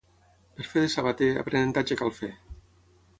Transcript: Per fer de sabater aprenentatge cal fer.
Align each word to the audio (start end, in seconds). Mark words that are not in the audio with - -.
Per 0.59 0.63
fer 0.69 0.81
de 0.85 0.87
sabater 0.93 1.27
aprenentatge 1.41 1.99
cal 2.01 2.13
fer. 2.21 2.31